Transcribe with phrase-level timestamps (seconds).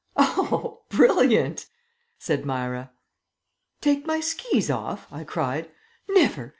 [0.15, 1.67] "Oh, brilliant!"
[2.17, 2.89] said Myra.
[3.81, 5.69] "Take my skis off?" I cried.
[6.09, 6.49] "Never!